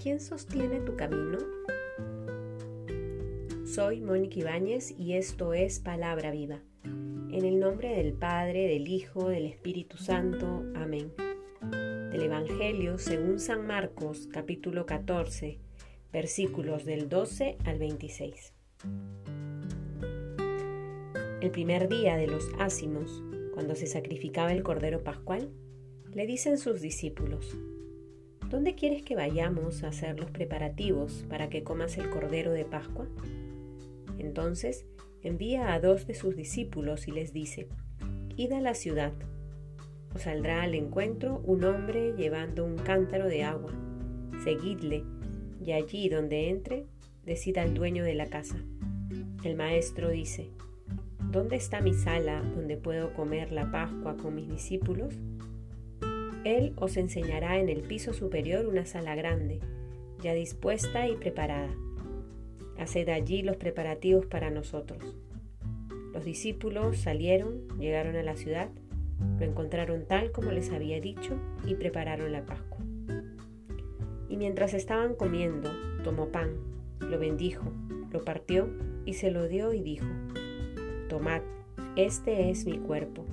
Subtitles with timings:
[0.00, 1.36] sostiene tu camino?
[3.66, 6.60] Soy Mónica Ibáñez y esto es Palabra Viva.
[6.84, 10.64] En el nombre del Padre, del Hijo, del Espíritu Santo.
[10.74, 11.12] Amén.
[12.12, 15.58] Del Evangelio según San Marcos, capítulo 14,
[16.10, 18.54] versículos del 12 al 26.
[21.42, 25.50] El primer día de los ácimos, cuando se sacrificaba el Cordero Pascual,
[26.14, 27.58] le dicen sus discípulos,
[28.50, 33.06] ¿Dónde quieres que vayamos a hacer los preparativos para que comas el Cordero de Pascua?
[34.18, 34.86] Entonces
[35.22, 37.68] envía a dos de sus discípulos y les dice,
[38.36, 39.12] Id a la ciudad.
[40.16, 43.72] Os saldrá al encuentro un hombre llevando un cántaro de agua.
[44.42, 45.04] Seguidle,
[45.64, 46.86] y allí donde entre,
[47.24, 48.56] decida al dueño de la casa.
[49.44, 50.50] El maestro dice,
[51.30, 55.14] ¿Dónde está mi sala donde puedo comer la Pascua con mis discípulos?
[56.44, 59.60] Él os enseñará en el piso superior una sala grande,
[60.22, 61.68] ya dispuesta y preparada.
[62.78, 65.16] Haced allí los preparativos para nosotros.
[66.14, 68.70] Los discípulos salieron, llegaron a la ciudad,
[69.38, 72.78] lo encontraron tal como les había dicho y prepararon la Pascua.
[74.30, 75.70] Y mientras estaban comiendo,
[76.02, 76.56] tomó pan,
[77.00, 77.70] lo bendijo,
[78.12, 78.70] lo partió
[79.04, 80.06] y se lo dio y dijo,
[81.10, 81.42] Tomad,
[81.96, 83.26] este es mi cuerpo.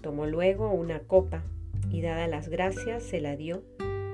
[0.00, 1.42] Tomó luego una copa
[1.90, 3.62] y dadas las gracias se la dio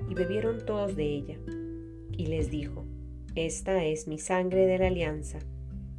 [0.08, 1.38] y bebieron todos de ella.
[2.16, 2.84] Y les dijo,
[3.34, 5.38] Esta es mi sangre de la alianza,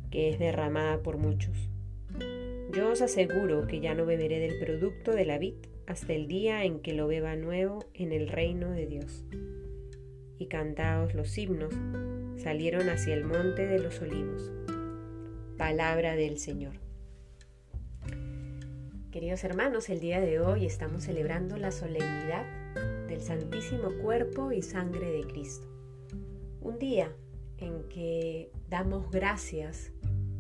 [0.10, 1.70] que es derramada por muchos.
[2.74, 5.56] Yo os aseguro que ya no beberé del producto de la vid
[5.88, 9.26] hasta el día en que lo beba nuevo en el reino de Dios.
[10.38, 11.74] Y cantaos los himnos,
[12.38, 14.52] salieron hacia el monte de los olivos.
[15.58, 16.91] Palabra del Señor.
[19.12, 22.46] Queridos hermanos, el día de hoy estamos celebrando la solemnidad
[23.10, 25.68] del Santísimo Cuerpo y Sangre de Cristo.
[26.62, 27.14] Un día
[27.58, 29.92] en que damos gracias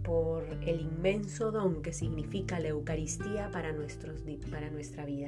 [0.05, 5.27] por el inmenso don que significa la Eucaristía para, nuestros, para nuestra vida.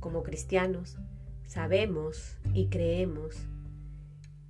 [0.00, 0.98] Como cristianos,
[1.46, 3.36] sabemos y creemos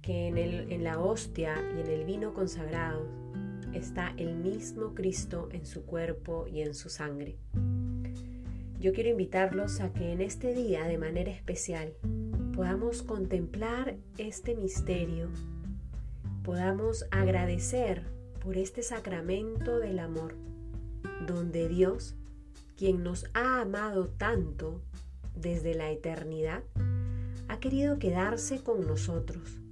[0.01, 3.07] que en, el, en la hostia y en el vino consagrado
[3.75, 7.37] está el mismo Cristo en su cuerpo y en su sangre.
[8.79, 11.95] Yo quiero invitarlos a que en este día de manera especial
[12.55, 15.29] podamos contemplar este misterio,
[16.43, 18.03] podamos agradecer
[18.43, 20.37] por este sacramento del amor,
[21.27, 22.15] donde Dios,
[22.77, 24.83] quien nos ha amado tanto
[25.35, 26.63] desde la eternidad,
[27.49, 29.64] ha querido quedarse con nosotros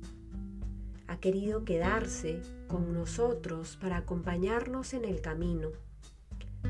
[1.12, 5.68] ha querido quedarse con nosotros para acompañarnos en el camino,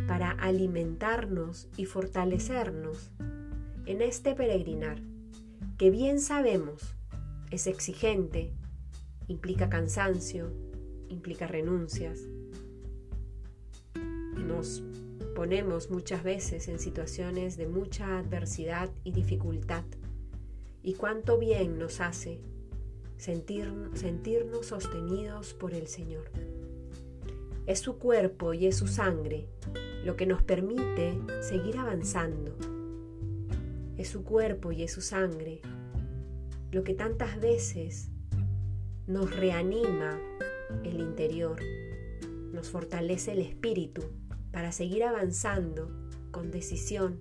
[0.09, 3.13] para alimentarnos y fortalecernos
[3.87, 5.01] en este peregrinar,
[5.79, 6.97] que bien sabemos
[7.53, 8.53] es exigente,
[9.29, 10.53] implica cansancio,
[11.09, 12.19] implica renuncias.
[14.35, 14.83] Nos
[15.37, 19.85] ponemos muchas veces en situaciones de mucha adversidad y dificultad.
[20.83, 22.41] Y cuánto bien nos hace
[23.23, 26.29] sentirnos sostenidos por el Señor.
[27.67, 29.47] Es su cuerpo y es su sangre
[30.05, 32.57] lo que nos permite seguir avanzando.
[33.97, 35.61] Es su cuerpo y es su sangre
[36.73, 38.09] lo que tantas veces
[39.07, 40.19] nos reanima
[40.83, 41.61] el interior,
[42.53, 44.03] nos fortalece el espíritu
[44.51, 45.93] para seguir avanzando
[46.33, 47.21] con decisión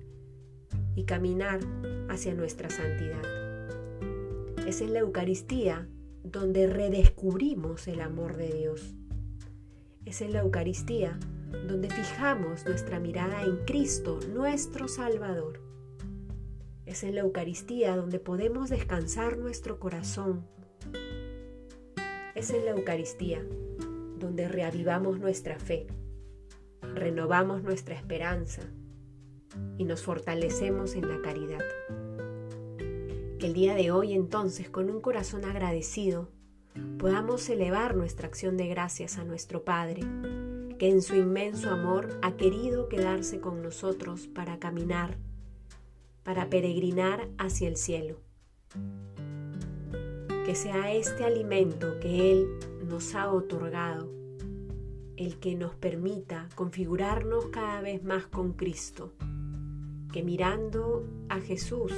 [0.95, 1.59] y caminar
[2.09, 3.50] hacia nuestra santidad.
[4.65, 5.87] Es en la Eucaristía
[6.23, 8.93] donde redescubrimos el amor de Dios.
[10.05, 11.19] Es en la Eucaristía
[11.67, 15.59] donde fijamos nuestra mirada en Cristo, nuestro Salvador.
[16.85, 20.45] Es en la Eucaristía donde podemos descansar nuestro corazón.
[22.35, 23.43] Es en la Eucaristía
[24.19, 25.87] donde reavivamos nuestra fe,
[26.81, 28.61] renovamos nuestra esperanza
[29.79, 31.63] y nos fortalecemos en la caridad
[33.43, 36.29] el día de hoy entonces, con un corazón agradecido,
[36.99, 40.01] podamos elevar nuestra acción de gracias a nuestro Padre,
[40.77, 45.17] que en su inmenso amor ha querido quedarse con nosotros para caminar,
[46.23, 48.19] para peregrinar hacia el cielo.
[50.45, 52.47] Que sea este alimento que Él
[52.87, 54.11] nos ha otorgado
[55.17, 59.13] el que nos permita configurarnos cada vez más con Cristo,
[60.11, 61.93] que mirando a Jesús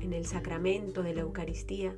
[0.00, 1.96] en el sacramento de la Eucaristía,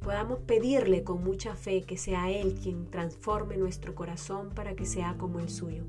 [0.00, 5.16] podamos pedirle con mucha fe que sea Él quien transforme nuestro corazón para que sea
[5.18, 5.84] como el suyo.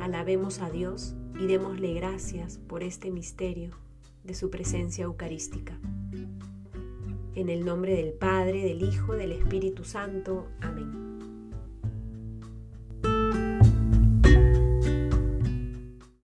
[0.00, 3.70] Alabemos a Dios y démosle gracias por este misterio
[4.24, 5.78] de su presencia eucarística.
[7.34, 10.48] En el nombre del Padre, del Hijo, del Espíritu Santo.
[10.60, 11.11] Amén.